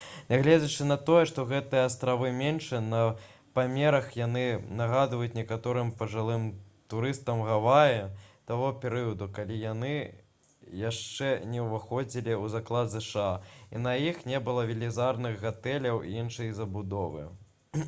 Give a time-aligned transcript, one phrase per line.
[0.31, 3.01] нягледзячы на тое што гэтыя астравы меншыя па
[3.59, 4.45] памерах яны
[4.79, 6.47] нагадваюць некаторым пажылым
[6.93, 7.99] турыстам гаваі
[8.53, 9.93] таго перыяду калі яны
[10.87, 13.29] яшчэ не ўваходзілі ў склад зша
[13.69, 17.29] і на іх не было велізарных гатэляў і іншай забудовы